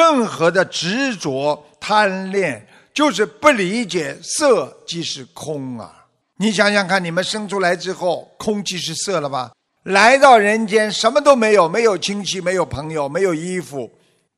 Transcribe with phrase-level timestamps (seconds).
[0.00, 6.06] 任何的执着、贪恋，就是不理解色即是空啊！
[6.38, 9.52] 你想想看，你们生出来之后，空即是色了吧？
[9.82, 13.90] 来到人间，什么都没有，没有亲戚，没有朋友，没有衣服，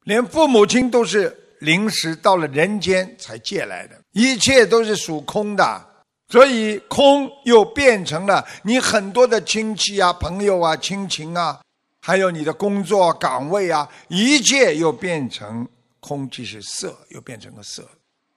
[0.03, 5.81] 连父母亲都是临时到了人间才借来的，一切都是属空的。
[6.29, 11.61] 所以，空又变成了你很多的亲戚啊、朋友啊、亲情啊，
[12.05, 15.67] 还有你的工作岗位啊，一切又变成
[16.01, 17.89] 空，即是色，又变成个色。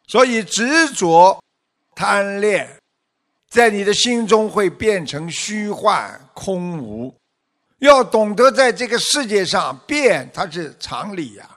[0.06, 1.44] 所以，执着、
[1.96, 2.70] 贪恋，
[3.50, 7.12] 在你的心中会变成虚幻、空无。
[7.80, 11.50] 要懂得在这个世界上变，它是常理呀。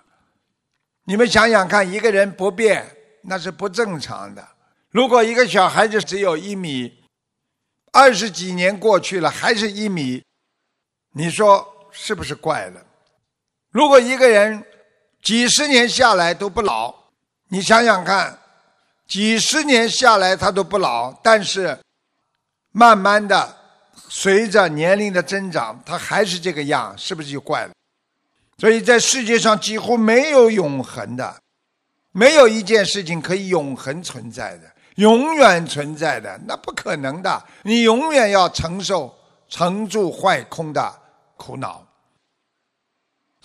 [1.04, 2.86] 你们想想看，一个人不变，
[3.20, 4.48] 那是不正常的。
[4.88, 6.90] 如果一个小孩子只有一米，
[7.92, 10.24] 二十几年过去了还是一米，
[11.12, 12.80] 你说是不是怪了？
[13.70, 14.64] 如果一个人
[15.20, 16.94] 几十年下来都不老，
[17.48, 18.38] 你想想看，
[19.08, 21.76] 几十年下来他都不老，但是
[22.70, 23.56] 慢慢的
[24.08, 27.72] 随着年龄的增长，他还是这个样，是不是就怪了？
[28.58, 31.36] 所以在世界上几乎没有永恒的，
[32.12, 34.70] 没有一件事情可以永恒存在的。
[34.94, 39.12] 永远存在的那不可能的，你永远要承受
[39.48, 40.92] 成住坏空的
[41.36, 41.86] 苦恼。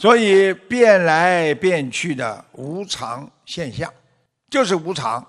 [0.03, 3.89] 所以变来变去的无常现象，
[4.51, 5.25] 就是无常。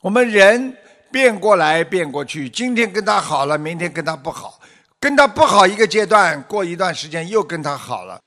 [0.00, 0.74] 我们人
[1.10, 4.58] 变过来变过去，今天跟他好了，明天跟他不好，
[4.98, 8.18] 跟他不好一个阶段，过一段时间又跟他好了。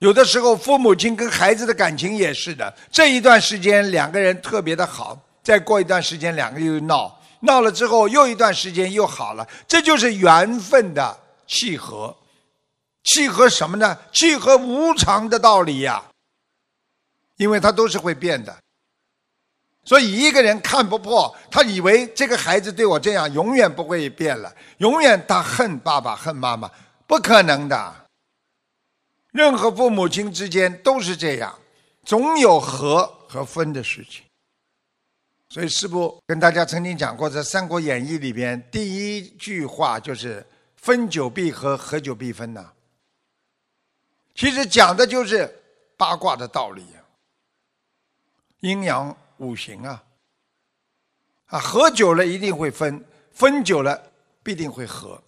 [0.00, 5.16] 有的时候父母亲跟孩子的感情也是的，这一段时间两个人特别的好。
[5.44, 12.12] 再过一段时间，两个又闹，闹了之后又一段时间又好了，这就是缘分的契合。
[13.04, 13.98] 契合什么呢？
[14.12, 16.04] 契合无常的道理呀。
[17.36, 18.54] 因为它都是会变的，
[19.84, 26.70] 所以一个人看不破，他以为这个孩子对我这样，永远不会变了，永远他恨爸爸恨妈妈，
[27.06, 28.06] 不可能的。
[29.32, 31.58] 任何父母亲之间都是这样，
[32.04, 34.22] 总有合和分的事情。
[35.48, 40.46] 所以师父跟大家曾经讲过，在《三国演义》里边，第一句话就是
[40.76, 42.70] “分久必合，合久必分”呐。
[44.34, 45.52] 其实讲的就是
[45.96, 47.00] 八卦的道理呀，
[48.60, 50.02] 阴阳五行啊，
[51.46, 54.10] 啊，合久了一定会分，分久了
[54.42, 55.22] 必定会合。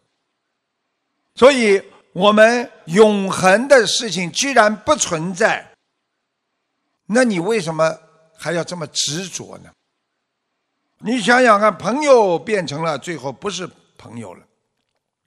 [1.35, 1.83] 所以，
[2.13, 5.67] 我们永恒的事情既然不存在，
[7.07, 7.99] 那你为什么
[8.37, 9.71] 还要这么执着呢？
[10.99, 14.47] 你想想看，朋友变成了最后不是朋友了，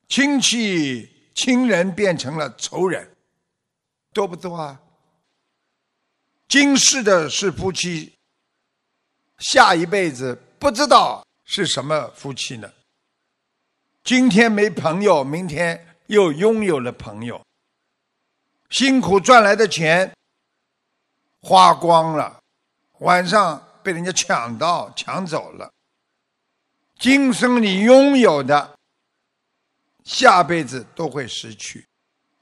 [0.07, 3.14] 亲戚亲人变成了仇人，
[4.15, 4.79] 多不多啊？
[6.47, 8.15] 今世的是夫妻，
[9.39, 12.71] 下一辈子不知道是什么夫妻呢？
[14.05, 17.45] 今天没朋友，明天又拥有了朋友，
[18.69, 20.15] 辛苦赚来的钱
[21.41, 22.39] 花光了，
[22.99, 23.61] 晚上。
[23.85, 25.71] 被人家抢到、抢走了。
[26.97, 28.75] 今生你拥有的，
[30.03, 31.85] 下辈子都会失去；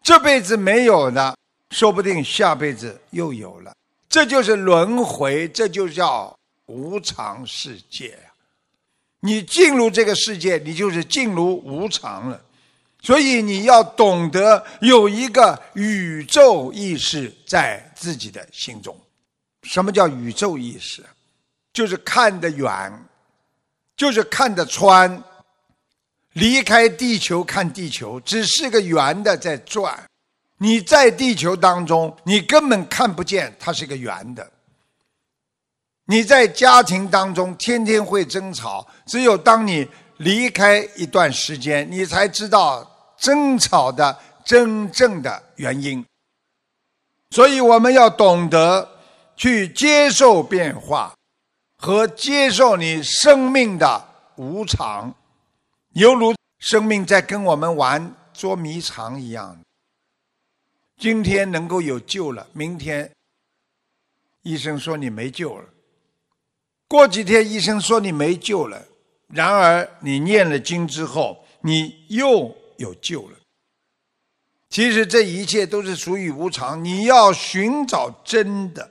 [0.01, 1.37] 这辈子没有的，
[1.73, 3.73] 说不定下辈子又有了。
[4.07, 8.31] 这就是轮回，这就叫无常世界呀！
[9.21, 12.39] 你进入这个世界，你就是进入无常了。
[13.01, 18.95] 所以你要懂得有一个宇宙意识在自己的心中。
[19.63, 21.03] 什么叫宇宙意识？
[21.73, 22.93] 就是看得远，
[23.97, 25.21] 就是看得穿。
[26.33, 30.01] 离开地球看地球，只是个圆的在转。
[30.63, 34.49] 你在地球当中，你根本看不见它是一个圆的。
[36.05, 39.85] 你在家庭当中天天会争吵，只有当你
[40.19, 46.05] 离开一段时间，你才知道争吵的真正的原因。
[47.31, 48.89] 所以我们要懂得
[49.35, 51.13] 去接受变化。
[51.75, 54.07] 和接受你生命的
[54.37, 55.13] 无常，
[55.95, 59.59] 犹如生命在跟我们玩捉迷藏一样。
[61.03, 63.11] 今天能够有救了，明天
[64.43, 65.65] 医生说你没救了；
[66.87, 68.81] 过几天医生说你没救了。
[69.27, 73.37] 然而你念了经之后，你又有救了。
[74.69, 78.89] 其实这一切都是属于无常，你要寻找真的。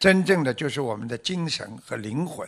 [0.00, 2.44] 真正的就是我们的精神和灵魂，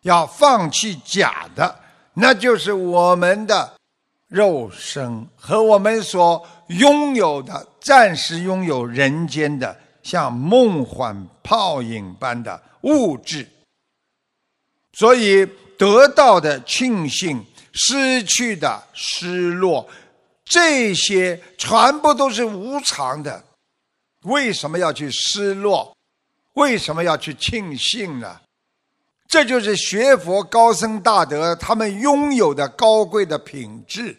[0.00, 1.78] 要放弃假的，
[2.14, 3.76] 那就是我们的
[4.28, 13.48] 肉身和我们所拥有的暂时拥有人间的像梦幻泡影般的物质。
[14.92, 15.46] 所以
[15.76, 19.86] 得到的庆幸，失去的失落，
[20.44, 23.44] 这些全部都是无常的。
[24.22, 25.94] 为什么要去失落？
[26.54, 28.40] 为什么要去庆幸呢？
[29.28, 34.16] 这就是学佛高僧大德他们拥有的高贵的品质，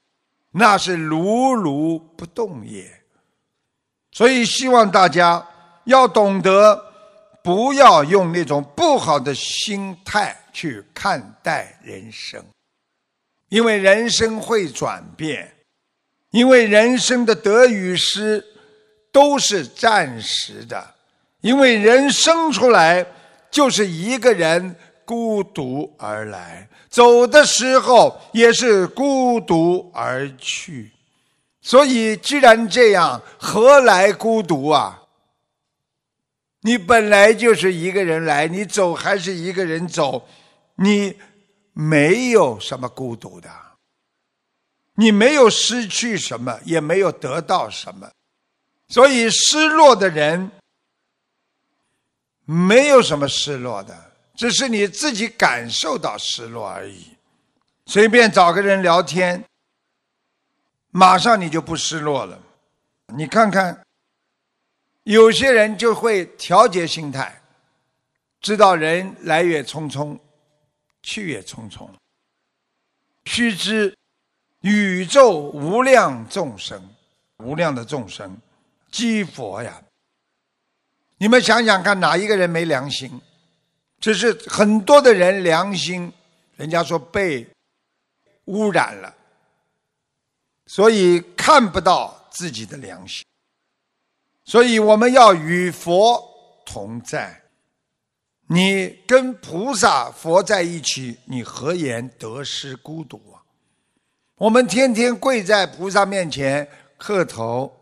[0.51, 2.91] 那是如如不动也。
[4.11, 5.45] 所以希望大家
[5.85, 6.83] 要懂得，
[7.43, 12.43] 不要用那种不好的心态去看待人生，
[13.49, 15.53] 因为人生会转变，
[16.31, 18.43] 因为人生的得与失
[19.11, 20.95] 都是暂时的。
[21.41, 23.05] 因为人生出来
[23.51, 24.75] 就是一个人
[25.07, 30.91] 孤独而来，走的时候也是孤独而去，
[31.61, 35.01] 所以既然这样，何来孤独啊？
[36.59, 40.27] 你本来就是一个人来，你走还是一个人走，
[40.75, 41.17] 你
[41.71, 43.49] 没有什么孤独的，
[44.95, 48.11] 你没有失去什么，也没有得到什么，
[48.89, 50.51] 所以失落的人。
[52.49, 54.06] 没有什么失落的，
[54.37, 57.07] 只是你自己感受到失落而已。
[57.87, 59.43] 随便找个人聊天，
[60.91, 62.39] 马上你就不失落了。
[63.07, 63.83] 你看看，
[65.03, 67.41] 有些人就会调节心态，
[68.39, 70.17] 知道人来也匆匆，
[71.01, 71.89] 去也匆匆。
[73.25, 73.97] 须知
[74.61, 76.87] 宇宙无量众生，
[77.37, 78.37] 无量的众生，
[78.91, 79.81] 积佛呀。
[81.17, 83.19] 你们想想看，哪一个人没良心？
[83.99, 86.11] 只是很多的人良心，
[86.55, 87.47] 人家说被
[88.45, 89.13] 污染了，
[90.65, 93.25] 所以看不到自己的良心。
[94.45, 96.23] 所以我们要与佛
[96.65, 97.41] 同在。
[98.49, 103.43] 你跟菩萨、佛在一起，你何言得失孤独啊？
[104.35, 106.65] 我们天天跪在菩萨面前
[106.97, 107.75] 磕头，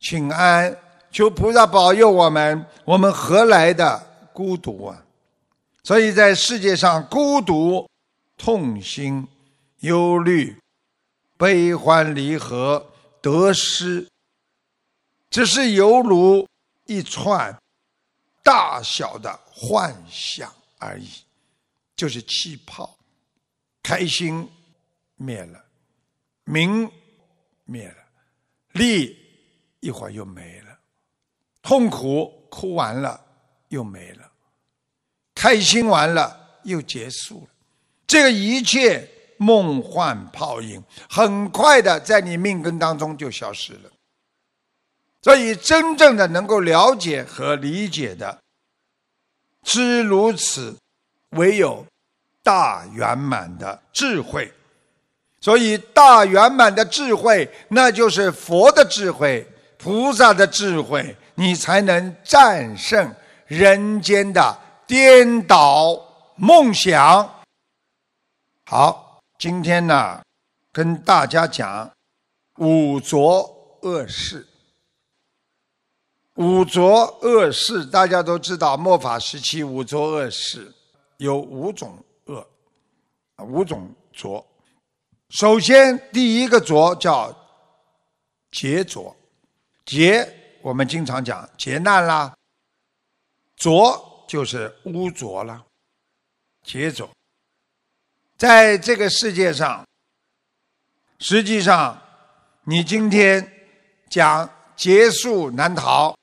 [0.00, 0.74] 请安。
[1.10, 5.04] 求菩萨保佑我们，我们何来的孤独啊？
[5.86, 7.88] 所以在世界上，孤独、
[8.36, 9.24] 痛心、
[9.82, 10.58] 忧虑、
[11.36, 12.84] 悲欢离合、
[13.22, 14.04] 得失，
[15.30, 16.44] 只是犹如
[16.86, 17.56] 一串
[18.42, 21.08] 大小的幻想而已，
[21.94, 22.92] 就是气泡。
[23.80, 24.50] 开心
[25.14, 25.64] 灭了，
[26.42, 26.90] 名
[27.64, 28.04] 灭了，
[28.72, 29.16] 利
[29.78, 30.76] 一会儿又没了。
[31.62, 33.24] 痛苦哭完了
[33.68, 34.25] 又没了，
[35.36, 37.48] 开心完了又结束了，
[38.08, 43.90] 这个一切梦幻泡影，很快的在你命根当中就消失了。
[45.22, 48.38] 所以，真正的能够了解和理解的，
[49.62, 50.76] 知如此，
[51.30, 51.84] 唯有
[52.42, 54.52] 大圆满的智慧。
[55.40, 59.46] 所以，大圆满的智慧，那就是佛的智慧，
[59.76, 61.14] 菩萨的智慧。
[61.38, 63.14] 你才能战胜
[63.46, 66.00] 人间的颠倒
[66.36, 67.42] 梦想。
[68.66, 70.22] 好，今天呢，
[70.72, 71.90] 跟大家讲
[72.58, 74.46] 五浊恶世。
[76.34, 80.72] 五浊恶世，大家都知道，末法时期五浊恶世
[81.16, 82.46] 有五种恶，
[83.38, 84.46] 五种浊。
[85.30, 87.34] 首先，第一个浊叫
[88.52, 89.16] 劫浊，
[89.84, 90.32] 劫。
[90.62, 92.34] 我们经常讲劫难啦，
[93.56, 95.64] 浊就是污浊了，
[96.62, 97.10] 劫走。
[98.36, 99.86] 在这个世界上，
[101.18, 102.00] 实际上，
[102.64, 103.50] 你今天
[104.10, 106.14] 讲劫数难逃，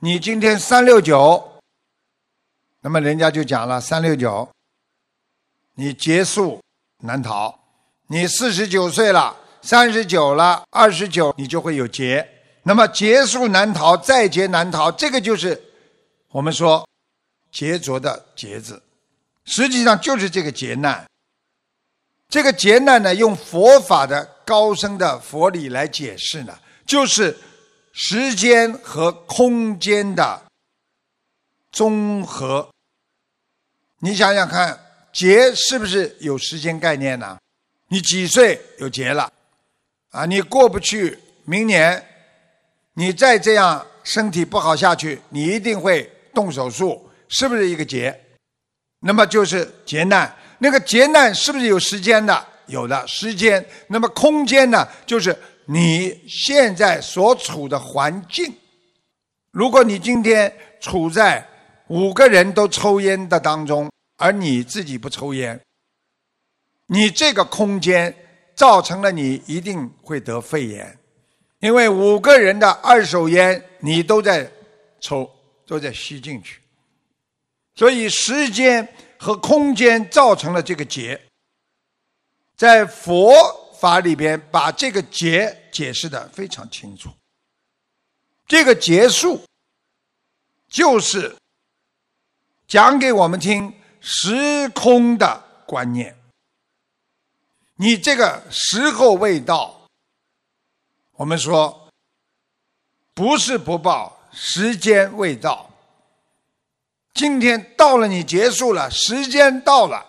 [0.00, 1.60] 你今天三六九，
[2.80, 4.48] 那么人家就讲了三六九，
[5.74, 6.60] 你劫数
[7.04, 7.56] 难逃。
[8.10, 12.26] 你四十九岁了，三十九了，二十九，你就会有劫。
[12.62, 15.62] 那么劫数难逃，再劫难逃，这个就是
[16.30, 16.86] 我们说
[17.50, 18.82] 劫浊的劫字，
[19.44, 21.06] 实际上就是这个劫难。
[22.28, 27.34] 这个劫难呢，用佛法的高深的佛理来解释呢，就是
[27.92, 30.42] 时间和空间的
[31.72, 32.68] 综合。
[34.00, 34.78] 你想想看，
[35.12, 37.38] 劫是不是有时间概念呢？
[37.88, 39.32] 你几岁有劫了？
[40.10, 42.04] 啊，你过不去明年。
[42.94, 48.16] 你再这样身体不好下去，你一定会动手术，是不是一个劫？
[49.00, 50.32] 那么就是劫难。
[50.60, 52.46] 那个劫难是不是有时间的？
[52.66, 53.64] 有的时间。
[53.88, 54.86] 那么空间呢？
[55.04, 58.54] 就是你现在所处的环境。
[59.50, 61.44] 如果你今天处在
[61.88, 65.60] 五个人都抽烟的当中，而你自己不抽烟，
[66.86, 68.14] 你这个空间
[68.54, 70.96] 造成了你一定会得肺炎，
[71.58, 74.48] 因为五个人的二手烟你都在
[75.00, 75.28] 抽，
[75.68, 76.62] 都在吸进去，
[77.74, 81.20] 所以时间和空间造成了这个结。
[82.56, 83.30] 在佛
[83.78, 87.10] 法里边，把这个结解释的非常清楚。
[88.46, 89.44] 这个结束，
[90.68, 91.36] 就是
[92.66, 96.16] 讲给我们听时空的观念。
[97.76, 99.86] 你这个时候未到，
[101.12, 101.90] 我们说
[103.12, 105.68] 不是不报，时间未到。
[107.12, 110.06] 今天到了，你结束了，时间到了，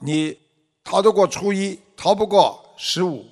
[0.00, 0.38] 你。
[0.82, 3.24] 逃得过初一，逃不过十五。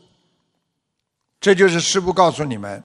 [1.41, 2.85] 这就是师父告诉你们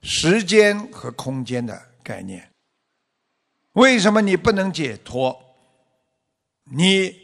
[0.00, 2.48] 时间和空间的概念。
[3.72, 5.38] 为什么你不能解脱？
[6.64, 7.14] 你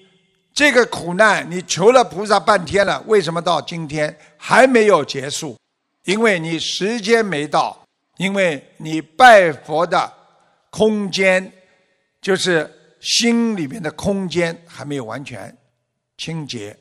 [0.52, 5.56] 这个苦难，你求了菩萨半天了，为什么到今天还没有结束？
[6.04, 7.86] 因为你时间没到，
[8.18, 10.12] 因为你拜佛的
[10.70, 11.50] 空间，
[12.20, 12.70] 就是
[13.00, 15.56] 心里面的空间还没有完全。
[16.16, 16.76] 清洁、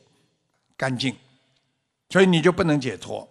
[0.76, 1.16] 干净，
[2.10, 3.26] 所以你就不能解脱。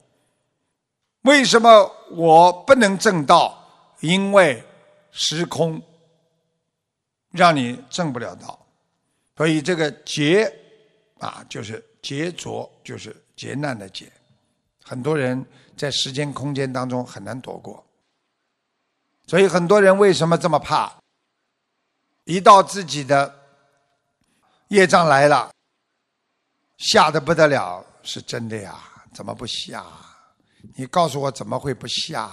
[1.23, 3.93] 为什么我不能证道？
[3.99, 4.63] 因为
[5.11, 5.81] 时空
[7.31, 8.65] 让你证不了道。
[9.35, 10.49] 所以这个劫
[11.19, 14.09] 啊，就是劫浊，就是劫难的劫。
[14.81, 15.45] 很多人
[15.75, 17.85] 在时间空间当中很难躲过。
[19.27, 20.91] 所以很多人为什么这么怕？
[22.23, 23.39] 一到自己的
[24.69, 25.51] 业障来了。
[26.77, 28.79] 吓得不得了，是真的呀？
[29.13, 29.83] 怎么不吓？
[30.75, 32.29] 你告诉我怎么会不吓？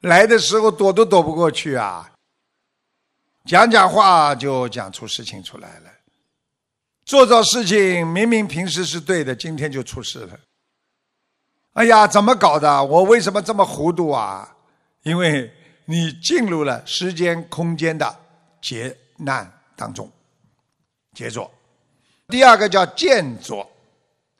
[0.00, 2.10] 来的时候躲都躲不过去啊！
[3.46, 5.90] 讲讲话就讲出事情出来了，
[7.06, 10.38] 做做事情明明平时是对的，今天就出事了。
[11.72, 12.84] 哎呀，怎么搞的？
[12.84, 14.56] 我为什么这么糊涂啊？
[15.02, 15.50] 因为
[15.84, 18.14] 你进入了时间空间的
[18.60, 20.10] 劫难当中，
[21.14, 21.50] 杰作。
[22.28, 23.68] 第二个叫见作，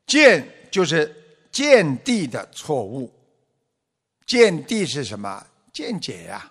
[0.07, 1.15] 见就是
[1.51, 3.13] 见地的错误。
[4.27, 5.45] 见地是什么？
[5.73, 6.51] 见解呀，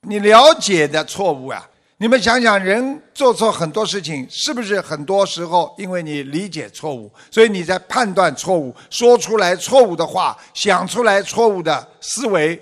[0.00, 1.68] 你了解的错误呀。
[1.98, 12.60] 你们想想，人做错很多事情，是不是很多时候因为你理解错误，所以你在判断错误，说出来错误的话，想出来错误的思维，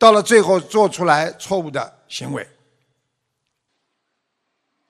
[0.00, 2.48] 到了最后做出来错误的行为。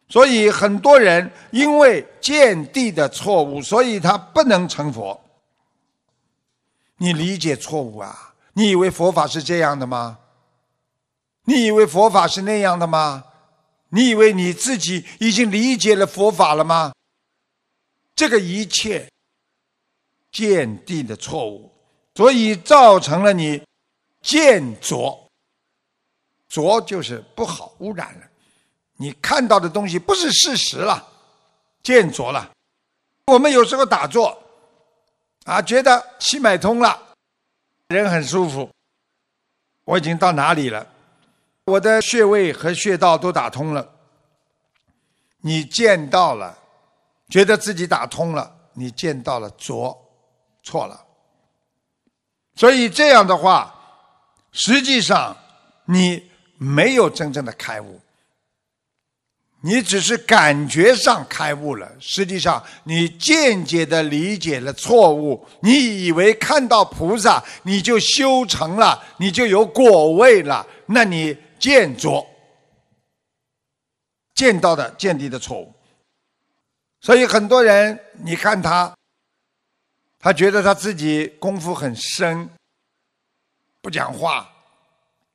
[0.09, 5.21] 所以很多人因为见地的错误，所以他不能成佛。
[6.99, 8.35] 你理解错误啊？
[8.53, 10.19] 你以为佛法是这样的吗？
[11.45, 13.25] 你以为佛法是那样的吗？
[13.89, 16.93] 你以为你自己已经理解了佛法了吗？
[18.15, 19.11] 这个一切
[20.31, 21.73] 见地的错误，
[22.15, 23.63] 所以造成了你
[24.21, 25.29] 见浊，
[26.49, 28.27] 浊就是不好，污染了。
[28.97, 31.07] 你看到的东西不是事实了，
[31.83, 32.51] 见浊了。
[33.27, 34.37] 我们有时候打坐，
[35.45, 37.01] 啊，觉得气脉通了，
[37.89, 38.69] 人很舒服。
[39.85, 40.87] 我已经到哪里了？
[41.65, 43.89] 我的穴位和穴道都打通了。
[45.39, 46.59] 你见到了，
[47.31, 49.99] 觉得自己打通了，你见到了浊，
[50.63, 51.07] 错了。
[52.57, 53.75] 所以这样的话，
[54.53, 55.37] 实际上
[55.85, 58.01] 你没有真正的开悟。
[59.63, 65.47] 你只是感觉上开悟了，实际上你间接的理解了错误。
[65.61, 72.27] 你以为看到菩萨你就修成了，你就有果位了，那你见着
[74.35, 75.75] 见到的见地的错误。
[77.03, 78.97] 所以很多人，你看他，
[80.19, 82.49] 他觉得他自己功夫很深，
[83.81, 84.51] 不讲话，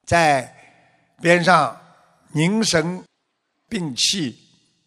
[0.05, 0.53] 在
[1.21, 1.79] 边上
[2.31, 3.03] 凝神。
[3.67, 4.37] 摒气，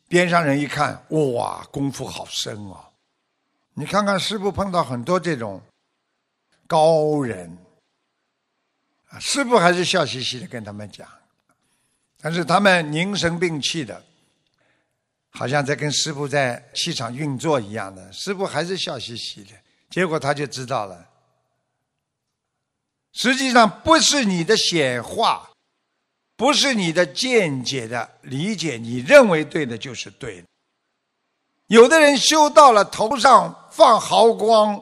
[0.07, 2.93] 边上人一看，哇，功夫好深哦！
[3.75, 5.61] 你看看师傅碰到很多这种
[6.69, 7.59] 高人，
[9.09, 11.07] 啊，师傅还是笑嘻嘻的跟他们讲，
[12.21, 14.01] 但是他们凝神摒气的，
[15.31, 19.51] 好像在跟师傅在气场运作一样的，师傅还是笑嘻嘻的，
[19.91, 21.05] 结果他就知道了，
[23.13, 25.45] 实际上不是你的显化。
[26.37, 30.47] 不是你的见解的理解，你认为对的就是对的。
[31.67, 34.81] 有的人修到了头上放毫光，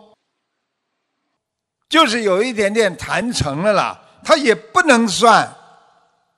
[1.89, 5.51] 就是有一点点谈成了啦，他也不能算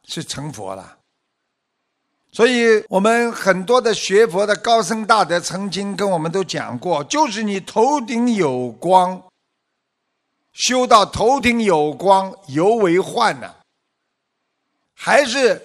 [0.05, 0.99] 是成佛了。
[2.31, 9.21] 所以我们很多的学佛的高僧大德曾经跟我们都讲过，就是你头顶有光，
[10.53, 13.55] 修到头顶有光犹为幻呢，
[14.95, 15.65] 还是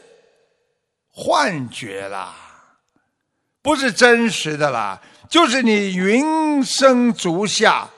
[1.10, 2.36] 幻觉啦，
[3.62, 7.90] 不是真实的啦，就是你云生足下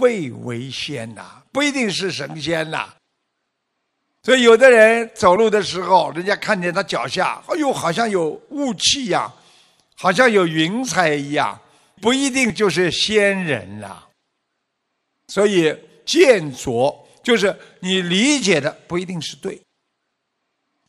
[0.00, 2.94] 未为仙呐，不一定是神仙呐。
[4.22, 9.30] 所以，有的人走路的时候，人家看见他脚下，哎呦，好像有雾气一样，
[9.96, 11.60] 好像有云彩一样，
[12.00, 14.08] 不一定就是仙人了。
[15.28, 19.60] 所以，见浊就是你理解的不一定是对，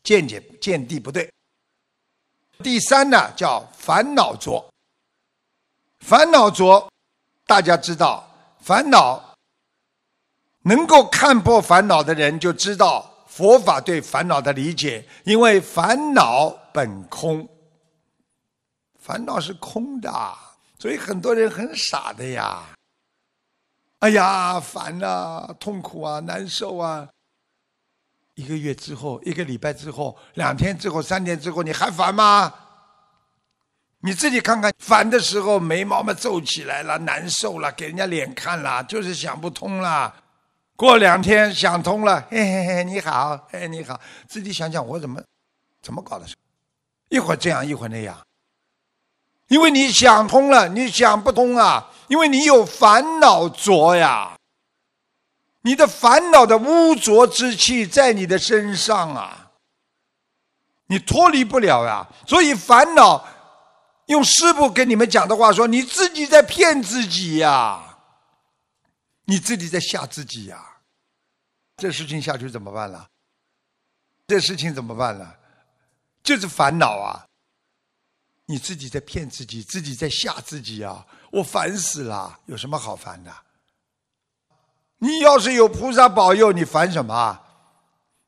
[0.04, 1.32] 见解见地不对。
[2.64, 4.66] 第三呢，叫烦恼浊。
[6.00, 6.92] 烦恼浊，
[7.46, 8.30] 大家知道，
[8.60, 9.36] 烦恼
[10.62, 13.12] 能够看破烦恼的人，就知道。
[13.28, 17.46] 佛法对烦恼的理解，因为烦恼本空，
[18.98, 20.10] 烦恼是空的，
[20.80, 22.75] 所以很多人很傻的呀。
[24.06, 27.08] 哎呀，烦啊，痛苦啊，难受啊。
[28.36, 32.54] 一个月之后，一个礼拜之后，两天之后，三天之后，你还烦吗？
[34.02, 40.14] 你自己看看，烦的时候眉毛嘛皱起来了，难受了，给人家脸看了，就是想不通了。
[40.76, 45.20] 过两天想通了，嘿嘿嘿，你好，嘿你好，自己想想我怎么
[45.82, 46.28] 怎么搞的，
[47.10, 48.16] 一会儿这样一会儿那样，
[49.48, 54.38] 因为你想通了，你想不通啊，因为你有烦恼浊呀，
[55.62, 59.52] 你的烦恼的污浊之气在你的身上啊，
[60.88, 63.26] 你脱离不了呀，所以烦恼，
[64.08, 67.82] 用师傅跟你们讲的话说，你自己在骗自己呀。
[69.28, 70.64] 你自己在吓自己呀！
[71.78, 73.10] 这事情下去怎么办了？
[74.28, 75.36] 这事情怎么办了？
[76.22, 77.26] 就是烦恼啊！
[78.46, 81.04] 你自己在骗自己，自己在吓自己啊！
[81.36, 83.32] 我烦死了，有什么好烦的？
[85.00, 87.42] 你要是有菩萨保佑，你烦什么？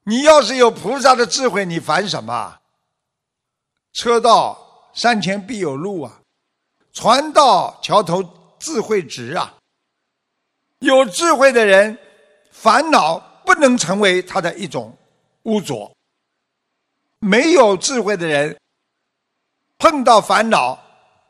[0.03, 2.59] 你要是有菩萨的智慧，你烦什么？
[3.93, 6.19] 车到山前必有路啊，
[6.91, 8.21] 船到桥头
[8.59, 9.55] 自会直啊。
[10.79, 11.97] 有智慧的人，
[12.51, 14.95] 烦恼不能成为他的一种
[15.43, 15.89] 污浊；
[17.19, 18.59] 没有智慧的人，
[19.77, 20.77] 碰到烦恼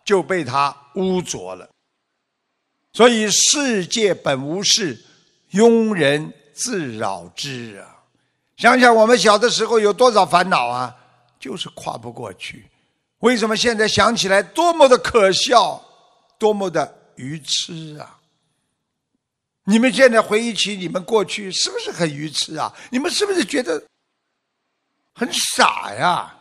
[0.07, 1.69] 就被他污浊了。
[2.93, 4.97] 所以世界本无事，
[5.51, 7.99] 庸人自扰之啊！
[8.55, 10.95] 想想我们小的时候有多少烦恼啊，
[11.37, 12.65] 就是跨不过去。
[13.19, 15.83] 为什么现在想起来多么的可笑，
[16.39, 18.17] 多么的愚痴啊！
[19.65, 22.73] 你们现在回忆起你们过去，是不是很愚痴啊？
[22.89, 23.83] 你们是不是觉得
[25.13, 26.37] 很傻呀？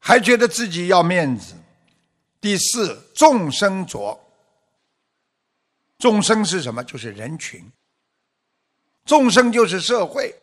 [0.00, 1.54] 还觉得自己要面子？
[2.40, 4.18] 第四，众生浊。
[5.98, 6.82] 众生是什么？
[6.82, 7.64] 就是人群。
[9.04, 10.34] 众生就是社会。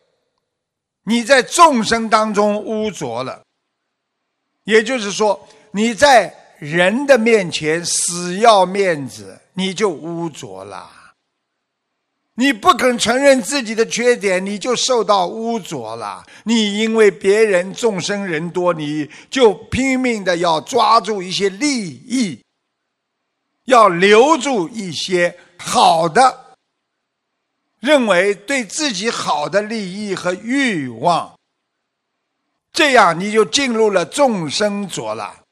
[1.02, 3.42] 你在众生当中污浊了，
[4.64, 9.38] 也就是说，你在人的面前死要面子。
[9.54, 10.88] 你就污浊了，
[12.40, 16.24] 你不肯承认自己的缺点，你就受到污浊了。
[16.44, 22.40] 你因为别人众生人多，你就拼命的要抓住一些利益，
[23.64, 26.54] 要留住一些好的，
[27.80, 31.36] 认为对自己好的利益和欲望，
[32.72, 35.42] 这样你就进入了众生浊了。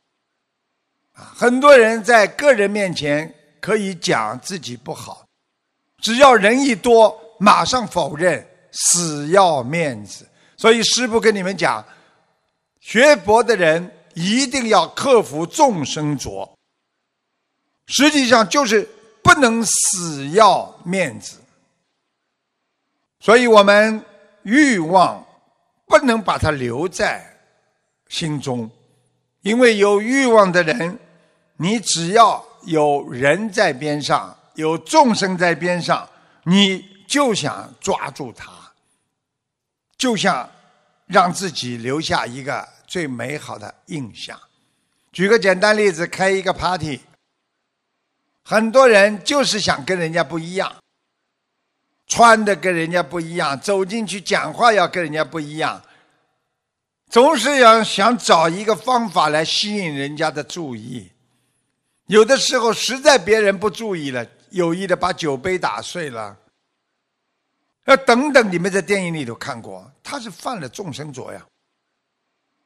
[1.13, 3.35] 很多人在个人面前。
[3.59, 5.26] 可以讲自己不好，
[6.03, 10.27] 只要人一多，马上否认，死要面子。
[10.57, 11.85] 所以师父跟你们讲，
[12.81, 16.57] 学佛的人一定要克服众生浊，
[17.87, 18.89] 实际上就是
[19.23, 21.39] 不能死要面子。
[23.21, 24.03] 所以我们
[24.43, 25.25] 欲望
[25.87, 27.25] 不能把它留在
[28.09, 28.71] 心中，
[29.43, 30.99] 因为有欲望的人，
[31.57, 32.45] 你只要。
[32.67, 36.07] 有人在边上，有众生在边上，
[36.45, 38.51] 你就想抓住他，
[39.97, 40.51] 就想
[41.07, 44.39] 让自己留下一个最美好的印象。
[45.13, 47.01] 举个简单例子，开一个 party，
[48.43, 50.75] 很多人就是想跟人家不一样，
[52.07, 55.83] 穿的跟人家不一样，走进去讲话要跟人家不一样，
[57.09, 61.13] 总是要想找一个方法来吸引人家的注意。
[62.07, 66.37] 有的时候实在别人不注意了，有意的把酒杯打碎了，
[67.85, 71.47] 那等等，你们在电影里头看过，他是犯了众生浊呀。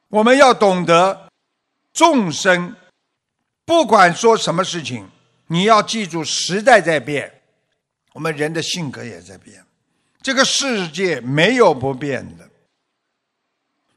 [0.07, 1.29] 我们要懂得
[1.93, 2.75] 众生，
[3.65, 5.09] 不管说什么事情，
[5.47, 7.41] 你要记住时代在变，
[8.13, 9.63] 我们人的性格也在变，
[10.21, 12.49] 这个世界没有不变的。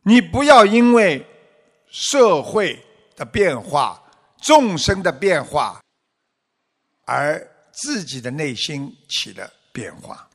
[0.03, 1.27] 你不要因为
[1.91, 2.85] 社会
[3.17, 4.03] 的变化、
[4.39, 5.81] 众生的变化，
[7.07, 7.45] 而
[7.77, 10.29] 自己的内心起了变化。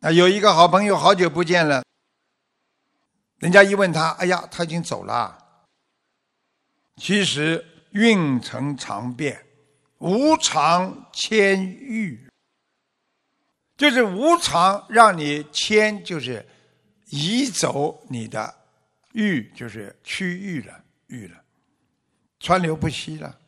[0.00, 1.82] 啊，有一个好朋友，好久不见了。
[3.38, 5.36] 人家一问他，哎呀，他已经走了。
[6.96, 9.44] 其实运程常变，
[9.98, 12.28] 无常迁遇，
[13.76, 16.46] 就是无常让你迁，就是
[17.06, 18.54] 移走你的
[19.12, 21.42] 欲，就是区域了，域了，
[22.40, 23.38] 川流不息了。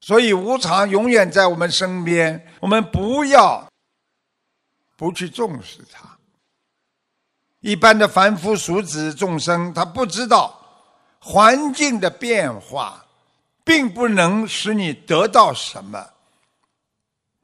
[0.00, 3.66] 所以无常永远在我们身边，我们不要。
[4.96, 6.18] 不去重视它。
[7.60, 10.58] 一般的凡夫俗子众生，他不知道
[11.18, 13.04] 环境的变化，
[13.64, 16.06] 并不能使你得到什么。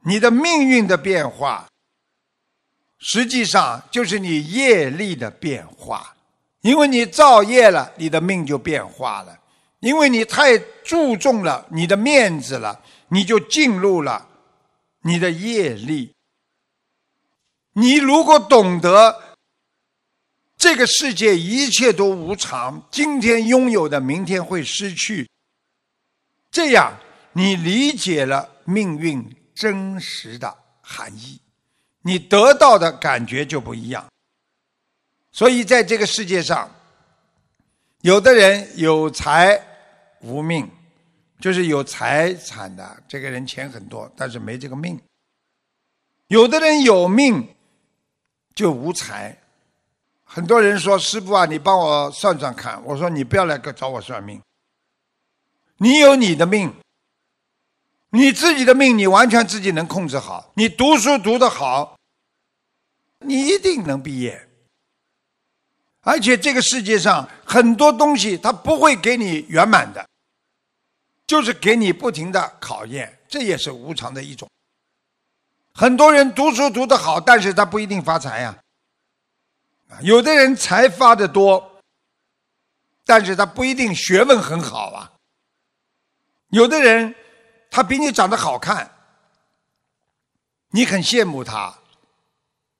[0.05, 1.67] 你的命运的变化，
[2.99, 6.15] 实际上就是你业力的变化。
[6.61, 9.39] 因为你造业了，你的命就变化了。
[9.79, 14.27] 因为你太注重了你的面子了，你就进入了
[15.01, 16.13] 你的业力。
[17.73, 19.37] 你如果懂得
[20.57, 25.29] 这个世界一切都无常，今天拥有的，明天会失去，
[26.49, 26.97] 这样
[27.33, 31.39] 你理解了命运真实的含义，
[32.01, 34.03] 你得到的感觉就不一样。
[35.31, 36.67] 所以在这个世界上，
[38.07, 39.61] 有的人有财
[40.21, 40.65] 无命，
[41.41, 44.95] 就是有财产的这个人钱很多，但是没这个命；
[46.27, 47.53] 有的人有命。
[48.55, 49.37] 就无财，
[50.23, 52.81] 很多人说师傅啊，你帮我算算看。
[52.85, 54.41] 我说你不要来找我算命，
[55.77, 56.73] 你有你的命，
[58.11, 60.53] 你自己的命你完全自己能控制好。
[60.55, 61.99] 你读书读得好，
[63.19, 64.46] 你一定能毕业。
[66.07, 70.07] 而且这个世界上很多东西它不会给你圆满的，
[71.27, 74.49] 就是给你不停的考验，这也是无常的一种。
[75.73, 78.57] 很多人读书读得好，但是他不一定发财呀。
[79.89, 81.81] 啊有的人财发的多，
[83.03, 85.11] 但是他不一定学问很好啊。
[86.51, 87.13] 有的人
[87.69, 88.89] 他比你长得好看，
[90.69, 91.77] 你很羡慕他，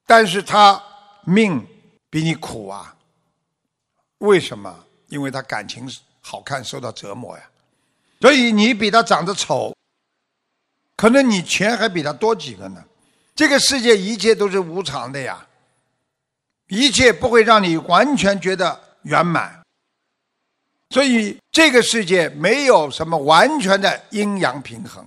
[0.06, 0.82] 但是他
[1.26, 1.68] 命
[2.10, 2.94] 比你苦啊。
[4.20, 4.86] 为什么？
[5.08, 5.90] 因为他感情
[6.22, 7.44] 好看，受到折磨呀。
[8.22, 9.76] 所以你比他长得丑。
[10.96, 12.84] 可能你钱还比他多几个呢，
[13.36, 15.48] 这个世界一切都是无常的呀，
[16.70, 19.64] 一切不会让你完全觉得圆满，
[20.90, 25.06] 所以这个世界没有什么完全的阴阳平衡。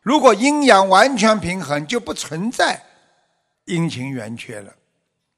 [0.00, 2.80] 如果阴阳完全平衡，就不存在
[3.64, 4.72] 阴晴圆缺了，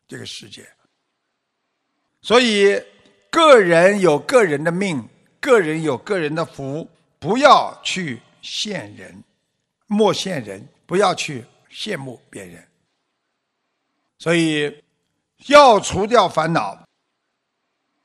[0.06, 0.68] 这个世界。
[2.24, 2.82] 所以
[3.30, 5.08] 个人有个人的命，
[5.38, 8.20] 个人有个人的福，不要去。
[8.44, 9.24] 羡人，
[9.86, 12.62] 莫羡人，不要去羡慕别人。
[14.18, 14.84] 所以，
[15.46, 16.78] 要除掉烦恼，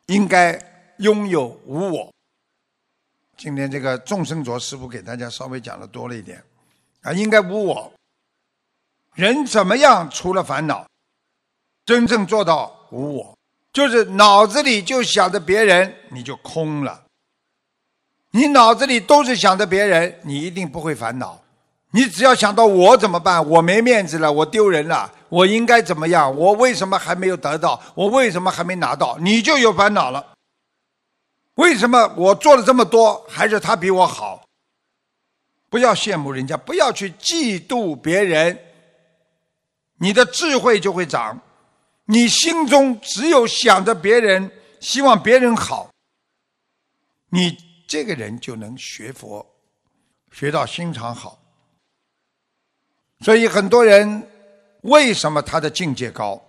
[0.06, 0.58] 应该
[1.00, 2.14] 拥有无我。
[3.36, 6.42] 今天这个众生浊师傅给大家稍微讲的多了一点，
[7.02, 7.92] 啊，应该无我。
[9.16, 10.88] 人怎么样除了烦恼，
[11.84, 13.38] 真正做到无我，
[13.72, 17.04] 就是脑子里就想着别人，你就空了。
[18.32, 21.42] 你脑子里都是想着别人，你一定不会烦恼。
[21.92, 23.44] 你只要想到我怎么办？
[23.48, 26.36] 我没面子了，我丢人了，我应该怎么样？
[26.36, 27.82] 我为什么还没有得到？
[27.96, 29.18] 我为什么还没拿到？
[29.20, 30.34] 你就有烦恼了。
[31.56, 34.44] 为什么我做了这么多，还是他比我好？
[35.70, 38.60] 不要羡慕人家，不要去嫉妒别人，
[40.00, 41.40] 你的智慧就会长。
[42.12, 45.92] 你心中只有想着别人，希望别人好，
[47.30, 47.70] 你。
[47.90, 49.44] 这个人就能学佛，
[50.32, 51.42] 学到心肠好。
[53.22, 54.30] 所以很多人
[54.82, 56.40] 为什么他的境界高？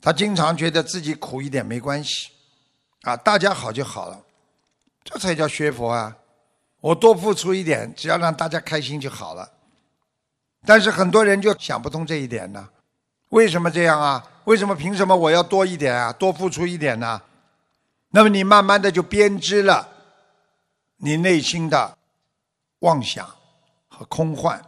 [0.00, 2.30] 他经常觉得自己苦一点没关系，
[3.02, 4.20] 啊，大家好就好了，
[5.04, 6.16] 这才叫学佛啊！
[6.80, 9.48] 我多付出一点，只要让大家开心就好了。
[10.66, 12.68] 但是很多人就想不通这一点呢？
[13.30, 14.24] 为什么这样啊？
[14.44, 16.12] 为什么凭什么我要多一点啊？
[16.12, 17.20] 多付出一点呢？
[18.10, 19.88] 那么你慢慢的就编织了
[20.96, 21.96] 你内心的
[22.80, 23.28] 妄想
[23.88, 24.60] 和空幻，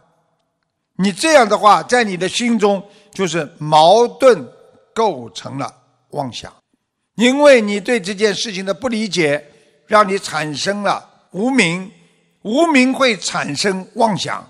[0.95, 4.47] 你这样的话，在你的心中就是矛盾
[4.93, 5.73] 构成了
[6.11, 6.53] 妄想，
[7.15, 9.45] 因为你对这件事情的不理解，
[9.87, 11.91] 让你产生了无明，
[12.43, 14.47] 无明会产生妄想，